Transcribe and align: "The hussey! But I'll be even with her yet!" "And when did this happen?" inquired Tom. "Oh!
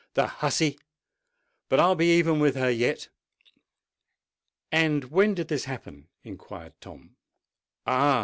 "The 0.15 0.25
hussey! 0.25 0.79
But 1.69 1.79
I'll 1.79 1.93
be 1.93 2.15
even 2.17 2.39
with 2.39 2.55
her 2.55 2.71
yet!" 2.71 3.09
"And 4.71 5.03
when 5.11 5.35
did 5.35 5.47
this 5.49 5.65
happen?" 5.65 6.07
inquired 6.23 6.73
Tom. 6.81 7.17
"Oh! 7.85 8.19